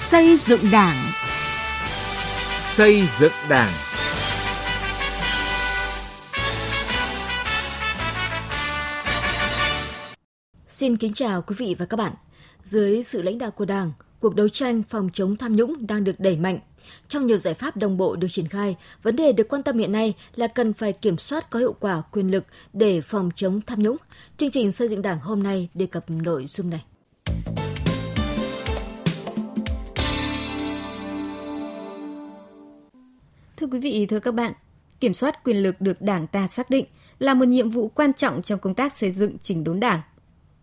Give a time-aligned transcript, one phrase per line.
[0.00, 0.96] Xây dựng Đảng.
[2.64, 3.72] Xây dựng Đảng.
[10.68, 12.12] Xin kính chào quý vị và các bạn.
[12.64, 16.20] Dưới sự lãnh đạo của Đảng, cuộc đấu tranh phòng chống tham nhũng đang được
[16.20, 16.58] đẩy mạnh.
[17.08, 19.92] Trong nhiều giải pháp đồng bộ được triển khai, vấn đề được quan tâm hiện
[19.92, 23.82] nay là cần phải kiểm soát có hiệu quả quyền lực để phòng chống tham
[23.82, 23.96] nhũng.
[24.36, 26.84] Chương trình xây dựng Đảng hôm nay đề cập nội dung này.
[33.60, 34.52] Thưa quý vị, thưa các bạn,
[35.00, 36.84] kiểm soát quyền lực được Đảng ta xác định
[37.18, 40.00] là một nhiệm vụ quan trọng trong công tác xây dựng chỉnh đốn Đảng.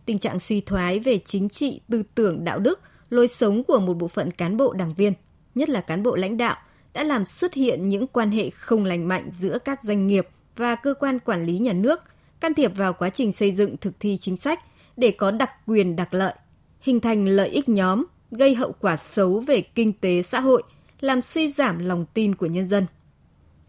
[0.05, 2.79] Tình trạng suy thoái về chính trị, tư tưởng, đạo đức,
[3.09, 5.13] lối sống của một bộ phận cán bộ đảng viên,
[5.55, 6.57] nhất là cán bộ lãnh đạo,
[6.93, 10.75] đã làm xuất hiện những quan hệ không lành mạnh giữa các doanh nghiệp và
[10.75, 11.99] cơ quan quản lý nhà nước,
[12.39, 14.59] can thiệp vào quá trình xây dựng thực thi chính sách
[14.97, 16.33] để có đặc quyền đặc lợi,
[16.79, 20.63] hình thành lợi ích nhóm, gây hậu quả xấu về kinh tế xã hội–
[20.99, 22.85] làm suy giảm lòng tin của nhân dân.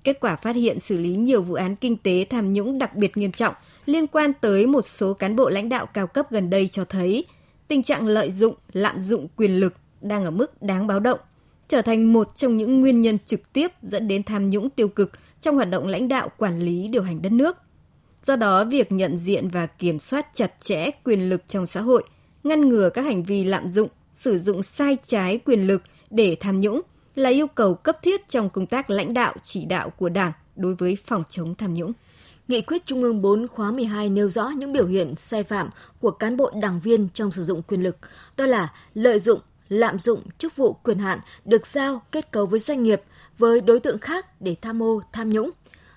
[0.05, 3.17] Kết quả phát hiện xử lý nhiều vụ án kinh tế tham nhũng đặc biệt
[3.17, 3.55] nghiêm trọng
[3.87, 7.25] liên quan tới một số cán bộ lãnh đạo cao cấp gần đây cho thấy
[7.69, 11.19] tình trạng lợi dụng, lạm dụng quyền lực đang ở mức đáng báo động,
[11.69, 15.13] trở thành một trong những nguyên nhân trực tiếp dẫn đến tham nhũng tiêu cực
[15.41, 17.57] trong hoạt động lãnh đạo quản lý điều hành đất nước.
[18.25, 22.03] Do đó, việc nhận diện và kiểm soát chặt chẽ quyền lực trong xã hội,
[22.45, 26.59] ngăn ngừa các hành vi lạm dụng, sử dụng sai trái quyền lực để tham
[26.59, 26.81] nhũng
[27.19, 30.75] là yêu cầu cấp thiết trong công tác lãnh đạo chỉ đạo của Đảng đối
[30.75, 31.93] với phòng chống tham nhũng.
[32.49, 36.11] Nghị quyết Trung ương 4 khóa 12 nêu rõ những biểu hiện sai phạm của
[36.11, 37.97] cán bộ đảng viên trong sử dụng quyền lực,
[38.37, 42.61] đó là lợi dụng, lạm dụng chức vụ quyền hạn được giao kết cấu với
[42.61, 43.03] doanh nghiệp,
[43.39, 45.51] với đối tượng khác để tham mô, tham nhũng,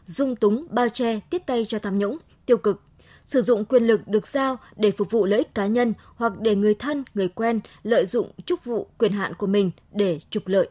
[0.06, 2.82] dung túng, bao che, tiếp tay cho tham nhũng, tiêu cực,
[3.26, 6.56] sử dụng quyền lực được giao để phục vụ lợi ích cá nhân hoặc để
[6.56, 10.70] người thân, người quen lợi dụng chức vụ quyền hạn của mình để trục lợi.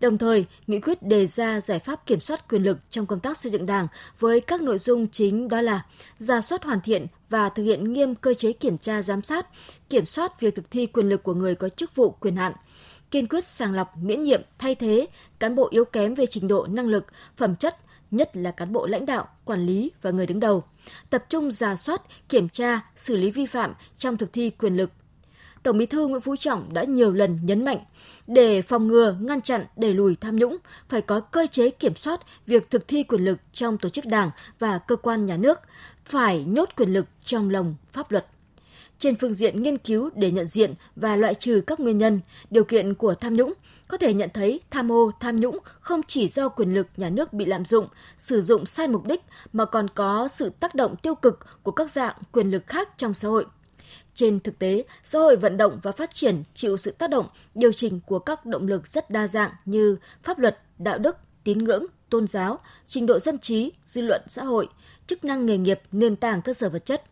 [0.00, 3.38] Đồng thời, nghị quyết đề ra giải pháp kiểm soát quyền lực trong công tác
[3.38, 3.88] xây dựng Đảng
[4.18, 5.86] với các nội dung chính đó là
[6.18, 9.46] ra soát hoàn thiện và thực hiện nghiêm cơ chế kiểm tra giám sát,
[9.90, 12.52] kiểm soát việc thực thi quyền lực của người có chức vụ quyền hạn,
[13.10, 15.06] kiên quyết sàng lọc miễn nhiệm thay thế
[15.38, 17.76] cán bộ yếu kém về trình độ năng lực, phẩm chất,
[18.10, 20.64] nhất là cán bộ lãnh đạo, quản lý và người đứng đầu,
[21.10, 24.90] tập trung giả soát, kiểm tra, xử lý vi phạm trong thực thi quyền lực.
[25.66, 27.78] Tổng Bí thư Nguyễn Phú Trọng đã nhiều lần nhấn mạnh
[28.26, 30.56] để phòng ngừa, ngăn chặn, đẩy lùi tham nhũng,
[30.88, 34.30] phải có cơ chế kiểm soát việc thực thi quyền lực trong tổ chức đảng
[34.58, 35.58] và cơ quan nhà nước,
[36.04, 38.26] phải nhốt quyền lực trong lòng pháp luật.
[38.98, 42.64] Trên phương diện nghiên cứu để nhận diện và loại trừ các nguyên nhân, điều
[42.64, 43.52] kiện của tham nhũng,
[43.88, 47.32] có thể nhận thấy tham ô, tham nhũng không chỉ do quyền lực nhà nước
[47.32, 47.86] bị lạm dụng,
[48.18, 49.22] sử dụng sai mục đích
[49.52, 53.14] mà còn có sự tác động tiêu cực của các dạng quyền lực khác trong
[53.14, 53.46] xã hội.
[54.16, 57.72] Trên thực tế, xã hội vận động và phát triển chịu sự tác động, điều
[57.72, 61.86] chỉnh của các động lực rất đa dạng như pháp luật, đạo đức, tín ngưỡng,
[62.10, 64.68] tôn giáo, trình độ dân trí, dư luận xã hội,
[65.06, 67.02] chức năng nghề nghiệp, nền tảng cơ sở vật chất.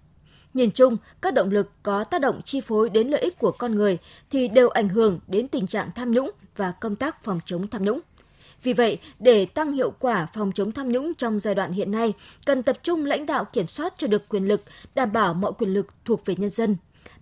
[0.55, 3.75] Nhìn chung, các động lực có tác động chi phối đến lợi ích của con
[3.75, 3.99] người
[4.31, 7.85] thì đều ảnh hưởng đến tình trạng tham nhũng và công tác phòng chống tham
[7.85, 8.01] nhũng.
[8.63, 12.13] Vì vậy, để tăng hiệu quả phòng chống tham nhũng trong giai đoạn hiện nay,
[12.47, 14.63] cần tập trung lãnh đạo kiểm soát cho được quyền lực,
[14.95, 16.77] đảm bảo mọi quyền lực thuộc về nhân dân,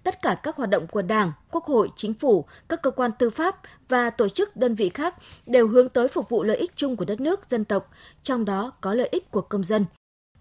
[0.05, 3.31] tất cả các hoạt động của Đảng, Quốc hội, Chính phủ, các cơ quan tư
[3.31, 5.15] pháp và tổ chức đơn vị khác
[5.47, 7.91] đều hướng tới phục vụ lợi ích chung của đất nước, dân tộc,
[8.23, 9.85] trong đó có lợi ích của công dân.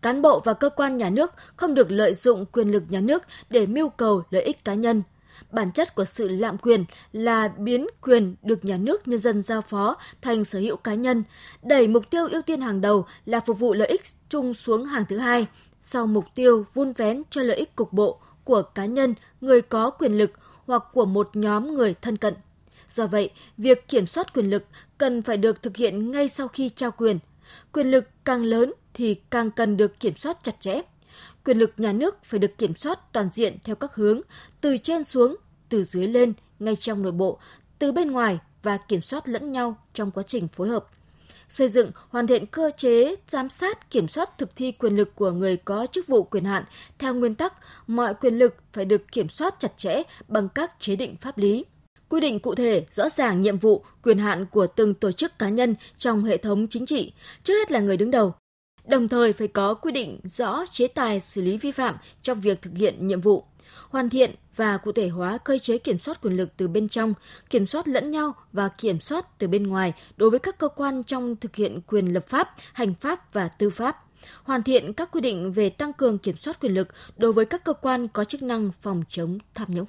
[0.02, 3.24] Cán bộ và cơ quan nhà nước không được lợi dụng quyền lực nhà nước
[3.50, 5.04] để mưu cầu lợi ích cá nhân.
[5.52, 9.62] Bản chất của sự lạm quyền là biến quyền được nhà nước nhân dân giao
[9.62, 11.24] phó thành sở hữu cá nhân,
[11.64, 15.06] đẩy mục tiêu ưu tiên hàng đầu là phục vụ lợi ích chung xuống hàng
[15.10, 15.48] thứ hai,
[15.82, 19.90] sau mục tiêu vun vén cho lợi ích cục bộ, của cá nhân, người có
[19.90, 20.32] quyền lực
[20.68, 22.34] hoặc của một nhóm người thân cận.
[22.90, 24.64] Do vậy, việc kiểm soát quyền lực
[24.98, 27.20] cần phải được thực hiện ngay sau khi trao quyền.
[27.72, 30.82] Quyền lực càng lớn thì càng cần được kiểm soát chặt chẽ.
[31.46, 34.22] Quyền lực nhà nước phải được kiểm soát toàn diện theo các hướng,
[34.62, 35.36] từ trên xuống,
[35.70, 37.40] từ dưới lên, ngay trong nội bộ,
[37.80, 40.88] từ bên ngoài và kiểm soát lẫn nhau trong quá trình phối hợp
[41.52, 45.32] xây dựng, hoàn thiện cơ chế giám sát, kiểm soát thực thi quyền lực của
[45.32, 46.64] người có chức vụ quyền hạn
[47.00, 47.54] theo nguyên tắc
[47.88, 51.66] mọi quyền lực phải được kiểm soát chặt chẽ bằng các chế định pháp lý.
[52.10, 55.50] Quy định cụ thể, rõ ràng nhiệm vụ, quyền hạn của từng tổ chức cá
[55.50, 57.14] nhân trong hệ thống chính trị,
[57.44, 58.34] trước hết là người đứng đầu.
[58.86, 62.62] Đồng thời phải có quy định rõ chế tài xử lý vi phạm trong việc
[62.62, 63.44] thực hiện nhiệm vụ
[63.90, 67.14] hoàn thiện và cụ thể hóa cơ chế kiểm soát quyền lực từ bên trong,
[67.50, 71.04] kiểm soát lẫn nhau và kiểm soát từ bên ngoài đối với các cơ quan
[71.04, 74.06] trong thực hiện quyền lập pháp, hành pháp và tư pháp
[74.44, 76.88] hoàn thiện các quy định về tăng cường kiểm soát quyền lực
[77.18, 79.86] đối với các cơ quan có chức năng phòng chống tham nhũng.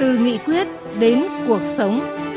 [0.00, 0.68] Từ nghị quyết
[0.98, 2.27] đến cuộc sống.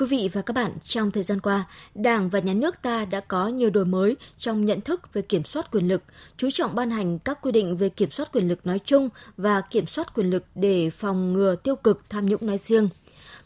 [0.00, 1.64] Quý vị và các bạn, trong thời gian qua,
[1.94, 5.44] Đảng và Nhà nước ta đã có nhiều đổi mới trong nhận thức về kiểm
[5.44, 6.02] soát quyền lực,
[6.36, 9.60] chú trọng ban hành các quy định về kiểm soát quyền lực nói chung và
[9.60, 12.88] kiểm soát quyền lực để phòng ngừa tiêu cực tham nhũng nói riêng.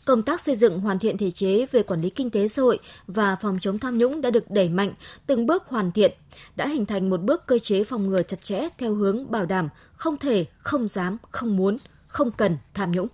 [0.05, 2.79] Công tác xây dựng hoàn thiện thể chế về quản lý kinh tế xã hội
[3.07, 4.93] và phòng chống tham nhũng đã được đẩy mạnh,
[5.27, 6.13] từng bước hoàn thiện,
[6.57, 9.69] đã hình thành một bước cơ chế phòng ngừa chặt chẽ theo hướng bảo đảm
[9.95, 11.77] không thể, không dám, không muốn,
[12.07, 13.09] không cần tham nhũng.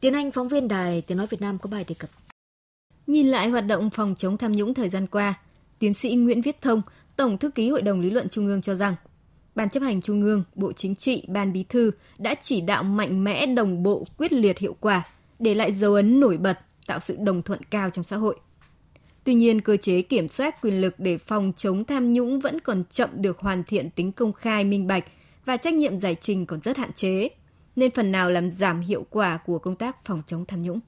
[0.00, 2.10] Tiến Anh, phóng viên Đài Tiếng Nói Việt Nam có bài đề cập.
[3.06, 5.34] Nhìn lại hoạt động phòng chống tham nhũng thời gian qua,
[5.78, 6.82] tiến sĩ Nguyễn Viết Thông,
[7.16, 8.94] Tổng thư ký Hội đồng Lý luận Trung ương cho rằng,
[9.54, 13.24] Ban chấp hành Trung ương, Bộ Chính trị, Ban Bí thư đã chỉ đạo mạnh
[13.24, 15.02] mẽ đồng bộ quyết liệt hiệu quả,
[15.38, 18.36] để lại dấu ấn nổi bật, tạo sự đồng thuận cao trong xã hội.
[19.24, 22.84] Tuy nhiên, cơ chế kiểm soát quyền lực để phòng chống tham nhũng vẫn còn
[22.90, 25.04] chậm được hoàn thiện tính công khai minh bạch
[25.44, 27.28] và trách nhiệm giải trình còn rất hạn chế,
[27.76, 30.80] nên phần nào làm giảm hiệu quả của công tác phòng chống tham nhũng.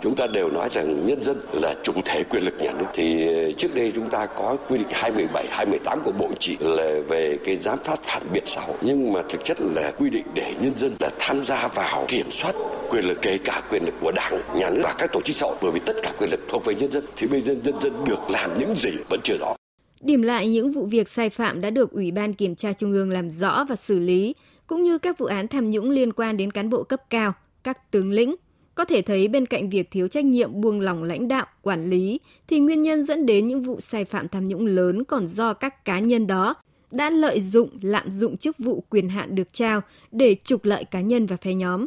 [0.00, 2.84] Chúng ta đều nói rằng nhân dân là chủ thể quyền lực nhà nước.
[2.94, 7.00] Thì ờ, trước đây chúng ta có quy định 217, 218 của Bộ Chỉ là
[7.08, 8.76] về cái giám sát phản biện xã hội.
[8.80, 12.30] Nhưng mà thực chất là quy định để nhân dân là tham gia vào kiểm
[12.30, 12.54] soát
[12.90, 15.46] quyền lực kể cả quyền lực của đảng, nhà nước và các tổ chức xã
[15.46, 15.56] hội.
[15.62, 17.04] Bởi vì tất cả quyền lực thuộc về nhân dân.
[17.16, 19.54] Thì bây giờ nhân dân được làm những gì vẫn chưa rõ.
[20.00, 23.10] Điểm lại những vụ việc sai phạm đã được Ủy ban Kiểm tra Trung ương
[23.10, 24.34] làm rõ và xử lý,
[24.66, 27.32] cũng như các vụ án tham nhũng liên quan đến cán bộ cấp cao,
[27.64, 28.36] các tướng lĩnh,
[28.78, 32.20] có thể thấy bên cạnh việc thiếu trách nhiệm buông lỏng lãnh đạo, quản lý
[32.48, 35.84] thì nguyên nhân dẫn đến những vụ sai phạm tham nhũng lớn còn do các
[35.84, 36.54] cá nhân đó
[36.90, 39.80] đã lợi dụng, lạm dụng chức vụ quyền hạn được trao
[40.12, 41.86] để trục lợi cá nhân và phe nhóm.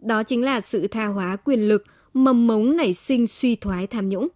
[0.00, 1.84] Đó chính là sự tha hóa quyền lực,
[2.14, 4.28] mầm mống nảy sinh suy thoái tham nhũng.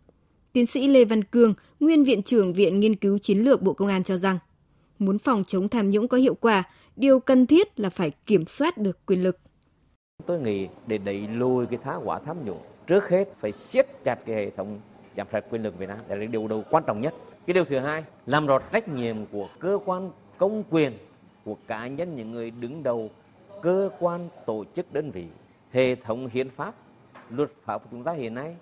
[0.52, 3.88] Tiến sĩ Lê Văn Cương, nguyên viện trưởng Viện Nghiên cứu Chiến lược Bộ Công
[3.88, 4.38] an cho rằng,
[4.98, 6.62] muốn phòng chống tham nhũng có hiệu quả,
[6.96, 9.38] điều cần thiết là phải kiểm soát được quyền lực.
[10.26, 14.18] Tôi nghĩ để đẩy lùi cái thá quả tham nhũng, trước hết phải siết chặt
[14.26, 14.80] cái hệ thống
[15.16, 15.98] giám sát quyền lực Việt Nam.
[16.08, 17.14] Đây là điều đầu quan trọng nhất.
[17.46, 20.92] Cái điều thứ hai, làm rõ trách nhiệm của cơ quan công quyền,
[21.44, 23.10] của cá nhân những người đứng đầu
[23.62, 25.26] cơ quan tổ chức đơn vị,
[25.72, 26.74] hệ thống hiến pháp,
[27.30, 28.56] luật pháp của chúng ta hiện nay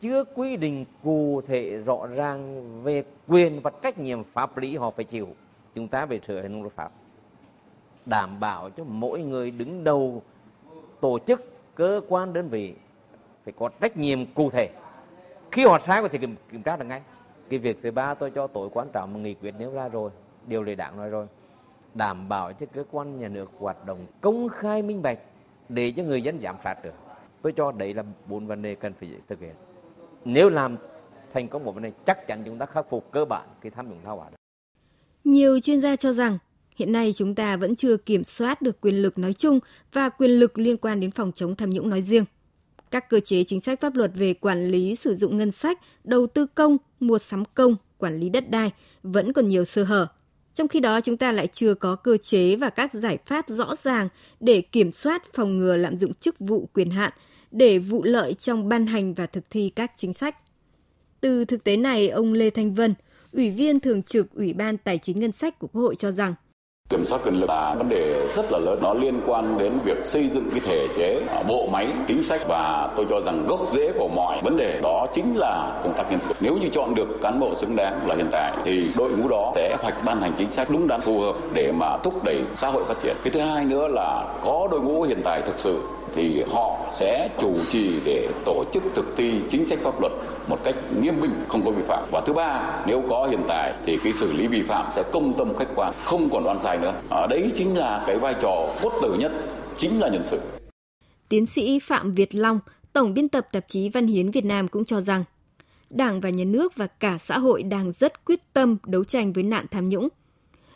[0.00, 4.90] chưa quy định cụ thể rõ ràng về quyền và trách nhiệm pháp lý họ
[4.90, 5.28] phải chịu.
[5.74, 6.92] Chúng ta phải sửa hệ thống luật pháp
[8.06, 10.22] đảm bảo cho mỗi người đứng đầu
[11.00, 11.44] tổ chức
[11.74, 12.74] cơ quan đơn vị
[13.44, 14.70] phải có trách nhiệm cụ thể.
[15.52, 17.02] Khi họ sai có thể kiểm, kiểm tra được ngay.
[17.48, 20.10] Cái việc thứ ba tôi cho tối quan trọng mà nghị quyết nêu ra rồi
[20.46, 21.26] điều lệ đảng nói rồi
[21.94, 25.18] đảm bảo cho cơ quan nhà nước hoạt động công khai minh bạch
[25.68, 26.94] để cho người dân giám sát được.
[27.42, 29.54] Tôi cho đấy là bốn vấn đề cần phải thực hiện.
[30.24, 30.76] Nếu làm
[31.32, 33.90] thành công một vấn đề chắc chắn chúng ta khắc phục cơ bản cái tham
[33.90, 34.30] nhũng thao hóa
[35.24, 36.38] nhiều chuyên gia cho rằng
[36.80, 39.58] Hiện nay chúng ta vẫn chưa kiểm soát được quyền lực nói chung
[39.92, 42.24] và quyền lực liên quan đến phòng chống tham nhũng nói riêng.
[42.90, 46.26] Các cơ chế chính sách pháp luật về quản lý sử dụng ngân sách, đầu
[46.26, 48.70] tư công, mua sắm công, quản lý đất đai
[49.02, 50.06] vẫn còn nhiều sơ hở.
[50.54, 53.74] Trong khi đó chúng ta lại chưa có cơ chế và các giải pháp rõ
[53.82, 54.08] ràng
[54.40, 57.12] để kiểm soát phòng ngừa lạm dụng chức vụ quyền hạn
[57.50, 60.36] để vụ lợi trong ban hành và thực thi các chính sách.
[61.20, 62.94] Từ thực tế này, ông Lê Thanh Vân,
[63.32, 66.34] Ủy viên Thường trực Ủy ban Tài chính Ngân sách của Quốc hội cho rằng
[66.90, 68.78] Kiểm soát quyền lực là vấn đề rất là lớn.
[68.82, 72.40] Nó liên quan đến việc xây dựng cái thể chế, à, bộ máy, chính sách
[72.48, 76.10] và tôi cho rằng gốc rễ của mọi vấn đề đó chính là công tác
[76.10, 76.34] nhân sự.
[76.40, 79.52] Nếu như chọn được cán bộ xứng đáng là hiện tại thì đội ngũ đó
[79.54, 82.68] sẽ hoạch ban hành chính sách đúng đắn phù hợp để mà thúc đẩy xã
[82.68, 83.16] hội phát triển.
[83.22, 85.80] Cái thứ hai nữa là có đội ngũ hiện tại thực sự
[86.14, 90.12] thì họ sẽ chủ trì để tổ chức thực thi chính sách pháp luật
[90.48, 93.72] một cách nghiêm minh không có vi phạm và thứ ba nếu có hiện tại
[93.86, 96.78] thì cái xử lý vi phạm sẽ công tâm khách quan không còn oan sai
[96.80, 97.02] nữa.
[97.10, 99.32] À, đấy chính là cái vai trò cốt tử nhất
[99.76, 100.40] chính là nhân sự.
[101.28, 102.58] Tiến sĩ phạm việt long
[102.92, 105.24] tổng biên tập tạp chí văn hiến việt nam cũng cho rằng
[105.90, 109.44] đảng và nhà nước và cả xã hội đang rất quyết tâm đấu tranh với
[109.44, 110.08] nạn tham nhũng.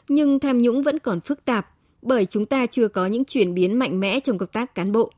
[0.08, 1.70] Nhưng tham nhũng vẫn còn phức tạp
[2.02, 5.12] bởi chúng ta chưa có những chuyển biến mạnh mẽ trong công tác cán bộ.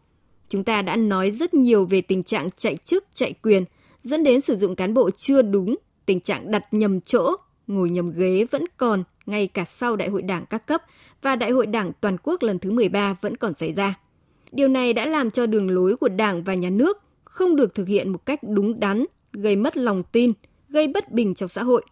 [0.48, 3.64] Chúng ta đã nói rất nhiều về tình trạng chạy chức, chạy quyền,
[4.02, 5.76] dẫn đến sử dụng cán bộ chưa đúng,
[6.06, 10.22] tình trạng đặt nhầm chỗ, ngồi nhầm ghế vẫn còn ngay cả sau Đại hội
[10.22, 10.82] Đảng các cấp
[11.22, 13.94] và Đại hội Đảng toàn quốc lần thứ 13 vẫn còn xảy ra.
[14.52, 17.88] Điều này đã làm cho đường lối của Đảng và nhà nước không được thực
[17.88, 20.32] hiện một cách đúng đắn, gây mất lòng tin,
[20.68, 21.84] gây bất bình trong xã hội.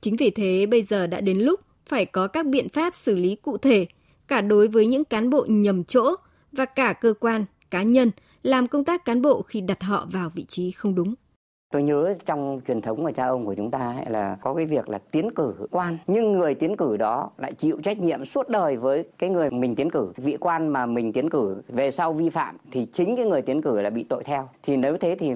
[0.00, 3.36] Chính vì thế bây giờ đã đến lúc phải có các biện pháp xử lý
[3.36, 3.86] cụ thể
[4.28, 6.14] cả đối với những cán bộ nhầm chỗ
[6.52, 8.10] và cả cơ quan cá nhân
[8.42, 11.14] làm công tác cán bộ khi đặt họ vào vị trí không đúng.
[11.72, 14.66] Tôi nhớ trong truyền thống của cha ông của chúng ta ấy là có cái
[14.66, 18.48] việc là tiến cử quan, nhưng người tiến cử đó lại chịu trách nhiệm suốt
[18.48, 20.12] đời với cái người mình tiến cử.
[20.16, 23.62] Vị quan mà mình tiến cử về sau vi phạm thì chính cái người tiến
[23.62, 24.48] cử là bị tội theo.
[24.62, 25.34] Thì nếu thế thì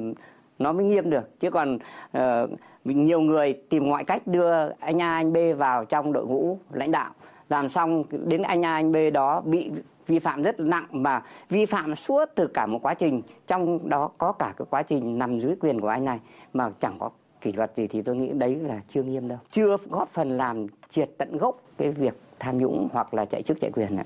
[0.58, 1.40] nó mới nghiêm được.
[1.40, 1.78] Chứ còn
[2.18, 2.50] uh,
[2.84, 6.90] nhiều người tìm mọi cách đưa anh A anh B vào trong đội ngũ lãnh
[6.90, 7.10] đạo
[7.48, 9.70] làm xong đến anh A anh B đó bị
[10.06, 14.10] vi phạm rất nặng mà vi phạm suốt từ cả một quá trình trong đó
[14.18, 16.20] có cả cái quá trình nằm dưới quyền của anh này
[16.52, 17.10] mà chẳng có
[17.40, 20.66] kỷ luật gì thì tôi nghĩ đấy là chưa nghiêm đâu chưa góp phần làm
[20.90, 24.04] triệt tận gốc cái việc tham nhũng hoặc là chạy chức chạy quyền này.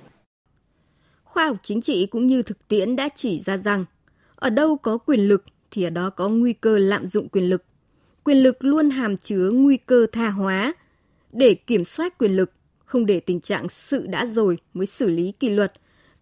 [1.24, 3.84] Khoa học chính trị cũng như thực tiễn đã chỉ ra rằng
[4.34, 7.64] ở đâu có quyền lực thì ở đó có nguy cơ lạm dụng quyền lực.
[8.24, 10.74] Quyền lực luôn hàm chứa nguy cơ tha hóa.
[11.32, 12.52] Để kiểm soát quyền lực,
[12.84, 15.72] không để tình trạng sự đã rồi mới xử lý kỷ luật,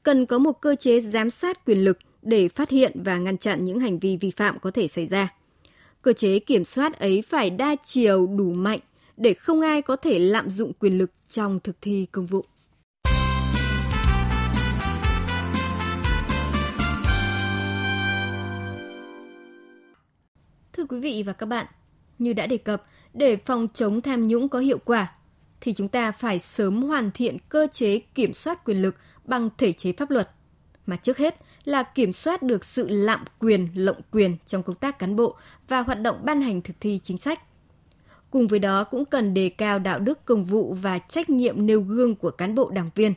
[0.02, 3.64] cần có một cơ chế giám sát quyền lực để phát hiện và ngăn chặn
[3.64, 5.34] những hành vi vi phạm có thể xảy ra.
[6.02, 8.80] Cơ chế kiểm soát ấy phải đa chiều đủ mạnh
[9.16, 12.44] để không ai có thể lạm dụng quyền lực trong thực thi công vụ.
[20.72, 21.66] Thưa quý vị và các bạn,
[22.18, 25.12] như đã đề cập, để phòng chống tham nhũng có hiệu quả,
[25.60, 29.72] thì chúng ta phải sớm hoàn thiện cơ chế kiểm soát quyền lực bằng thể
[29.72, 30.30] chế pháp luật.
[30.86, 34.98] Mà trước hết là kiểm soát được sự lạm quyền, lộng quyền trong công tác
[34.98, 35.36] cán bộ
[35.68, 37.40] và hoạt động ban hành thực thi chính sách.
[38.30, 41.80] Cùng với đó cũng cần đề cao đạo đức công vụ và trách nhiệm nêu
[41.80, 43.14] gương của cán bộ đảng viên,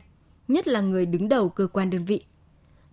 [0.48, 2.24] nhất là người đứng đầu cơ quan đơn vị.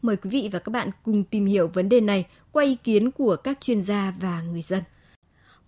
[0.02, 3.12] Mời quý vị và các bạn cùng tìm hiểu vấn đề này qua ý kiến
[3.12, 4.84] của các chuyên gia và người dân.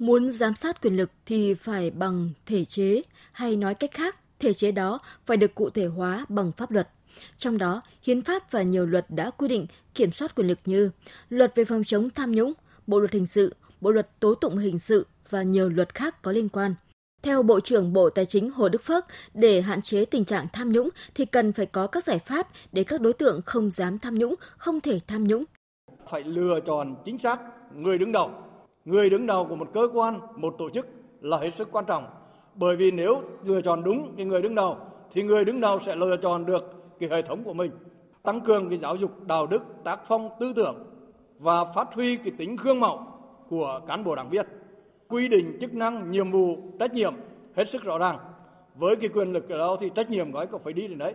[0.02, 4.54] Muốn giám sát quyền lực thì phải bằng thể chế, hay nói cách khác, thể
[4.54, 6.90] chế đó phải được cụ thể hóa bằng pháp luật.
[7.38, 10.92] Trong đó, hiến pháp và nhiều luật đã quy định kiểm soát quyền lực như
[11.30, 12.54] luật về phòng chống tham nhũng,
[12.88, 16.32] bộ luật hình sự, bộ luật tố tụng hình sự và nhiều luật khác có
[16.32, 16.76] liên quan.
[17.24, 20.72] Theo Bộ trưởng Bộ Tài chính Hồ Đức Phước, để hạn chế tình trạng tham
[20.72, 24.16] nhũng thì cần phải có các giải pháp để các đối tượng không dám tham
[24.16, 25.44] nhũng, không thể tham nhũng.
[26.10, 27.40] Phải lựa chọn chính xác
[27.76, 28.32] người đứng đầu.
[28.86, 30.88] Người đứng đầu của một cơ quan, một tổ chức
[31.22, 32.06] là hết sức quan trọng.
[32.56, 34.78] Bởi vì nếu lựa chọn đúng cái người đứng đầu
[35.12, 37.72] thì người đứng đầu sẽ lựa chọn được cái hệ thống của mình
[38.24, 40.76] tăng cường cái giáo dục đạo đức tác phong tư tưởng
[41.40, 43.00] và phát huy cái tính gương mẫu
[43.50, 44.46] của cán bộ đảng viên.
[45.08, 47.14] Quy định chức năng nhiệm vụ trách nhiệm
[47.56, 48.18] hết sức rõ ràng.
[48.76, 50.98] Với cái quyền lực ở đó thì trách nhiệm của ấy có phải đi đến
[50.98, 51.14] đấy?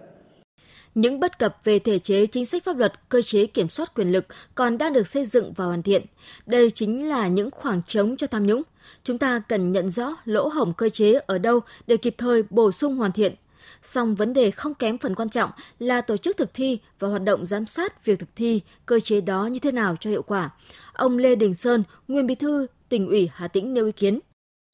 [0.96, 4.12] Những bất cập về thể chế chính sách pháp luật, cơ chế kiểm soát quyền
[4.12, 6.02] lực còn đang được xây dựng và hoàn thiện.
[6.46, 8.62] Đây chính là những khoảng trống cho tham nhũng.
[9.04, 12.72] Chúng ta cần nhận rõ lỗ hổng cơ chế ở đâu để kịp thời bổ
[12.72, 13.34] sung hoàn thiện,
[13.82, 17.22] Song vấn đề không kém phần quan trọng là tổ chức thực thi và hoạt
[17.22, 20.50] động giám sát việc thực thi cơ chế đó như thế nào cho hiệu quả.
[20.92, 24.18] Ông Lê Đình Sơn, nguyên bí thư tỉnh ủy Hà Tĩnh nêu ý kiến.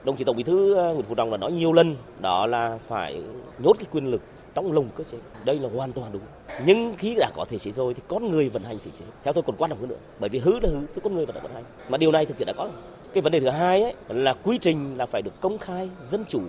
[0.05, 2.77] Đồng chí Tổng Bí thư ờ, Nguyễn Phú Trọng đã nói nhiều lần đó là
[2.87, 3.21] phải
[3.59, 4.21] nhốt cái quyền lực
[4.53, 5.17] trong lồng cơ chế.
[5.45, 6.21] Đây là hoàn toàn đúng.
[6.65, 9.05] Nhưng khi đã có thể chế rồi thì con người vận hành thể chế.
[9.23, 9.97] Theo tôi còn quan trọng hơn nữa.
[10.19, 11.63] Bởi vì hư là hư thì con người vẫn vận hành.
[11.89, 12.69] Mà điều này thực hiện đã có.
[13.13, 16.25] Cái vấn đề thứ hai ấy là quy trình là phải được công khai, dân
[16.29, 16.41] chủ,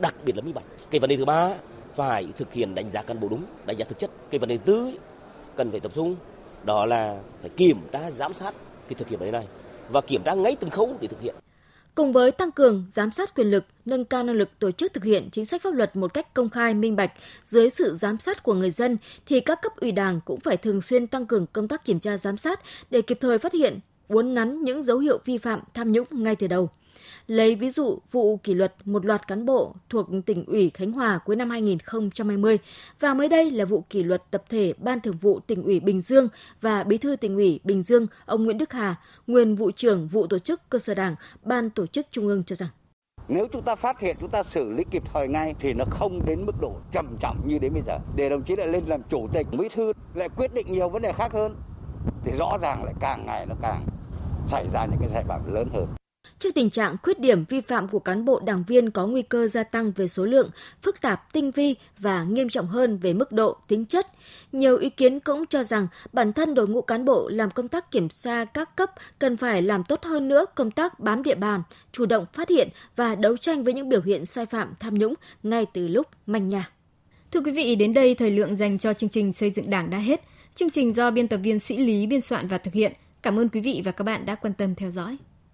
[0.00, 0.64] đặc biệt là minh bạch.
[0.90, 1.54] Cái vấn đề thứ ba
[1.92, 4.10] phải thực hiện đánh giá cán bộ đúng, đánh giá thực chất.
[4.30, 4.92] Cái vấn đề thứ tư
[5.56, 6.16] cần phải tập trung
[6.64, 8.54] đó là phải kiểm tra giám sát
[8.88, 9.46] cái thực hiện vấn đề này
[9.88, 11.34] và kiểm tra ngay từng khâu để thực hiện.
[11.96, 15.04] Cùng với tăng cường giám sát quyền lực, nâng cao năng lực tổ chức thực
[15.04, 17.12] hiện chính sách pháp luật một cách công khai minh bạch
[17.44, 20.82] dưới sự giám sát của người dân thì các cấp ủy Đảng cũng phải thường
[20.82, 22.60] xuyên tăng cường công tác kiểm tra giám sát
[22.90, 26.36] để kịp thời phát hiện, uốn nắn những dấu hiệu vi phạm tham nhũng ngay
[26.36, 26.70] từ đầu.
[27.26, 31.18] Lấy ví dụ vụ kỷ luật một loạt cán bộ thuộc tỉnh ủy Khánh Hòa
[31.24, 32.58] cuối năm 2020
[33.00, 36.00] và mới đây là vụ kỷ luật tập thể Ban Thường vụ tỉnh ủy Bình
[36.00, 36.28] Dương
[36.60, 38.94] và Bí thư tỉnh ủy Bình Dương ông Nguyễn Đức Hà,
[39.26, 42.56] nguyên vụ trưởng vụ tổ chức cơ sở Đảng, Ban tổ chức Trung ương cho
[42.56, 42.68] rằng.
[43.28, 46.26] Nếu chúng ta phát hiện chúng ta xử lý kịp thời ngay thì nó không
[46.26, 47.98] đến mức độ trầm trọng như đến bây giờ.
[48.16, 51.02] Để đồng chí lại lên làm chủ tịch bí thư lại quyết định nhiều vấn
[51.02, 51.56] đề khác hơn
[52.24, 53.86] thì rõ ràng lại càng ngày nó càng
[54.46, 55.86] xảy ra những cái sai phạm lớn hơn.
[56.38, 59.48] Trước tình trạng khuyết điểm vi phạm của cán bộ đảng viên có nguy cơ
[59.48, 60.50] gia tăng về số lượng,
[60.82, 64.06] phức tạp, tinh vi và nghiêm trọng hơn về mức độ, tính chất,
[64.52, 67.90] nhiều ý kiến cũng cho rằng bản thân đội ngũ cán bộ làm công tác
[67.90, 71.62] kiểm tra các cấp cần phải làm tốt hơn nữa công tác bám địa bàn,
[71.92, 75.14] chủ động phát hiện và đấu tranh với những biểu hiện sai phạm tham nhũng
[75.42, 76.70] ngay từ lúc manh nhà
[77.32, 79.98] Thưa quý vị, đến đây thời lượng dành cho chương trình xây dựng Đảng đã
[79.98, 80.20] hết.
[80.54, 82.92] Chương trình do biên tập viên Sĩ Lý biên soạn và thực hiện.
[83.22, 85.16] Cảm ơn quý vị và các bạn đã quan tâm theo dõi.